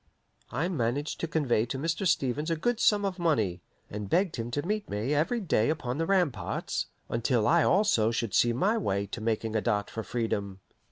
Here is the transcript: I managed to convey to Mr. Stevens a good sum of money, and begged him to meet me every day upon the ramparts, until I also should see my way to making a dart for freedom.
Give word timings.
I 0.51 0.67
managed 0.67 1.19
to 1.19 1.27
convey 1.27 1.67
to 1.67 1.77
Mr. 1.77 2.07
Stevens 2.07 2.49
a 2.49 2.55
good 2.55 2.79
sum 2.79 3.05
of 3.05 3.19
money, 3.19 3.61
and 3.87 4.09
begged 4.09 4.37
him 4.37 4.49
to 4.49 4.65
meet 4.65 4.89
me 4.89 5.13
every 5.13 5.39
day 5.39 5.69
upon 5.69 5.99
the 5.99 6.07
ramparts, 6.07 6.87
until 7.07 7.47
I 7.47 7.61
also 7.61 8.09
should 8.09 8.33
see 8.33 8.51
my 8.51 8.79
way 8.79 9.05
to 9.05 9.21
making 9.21 9.55
a 9.55 9.61
dart 9.61 9.91
for 9.91 10.01
freedom. 10.01 10.59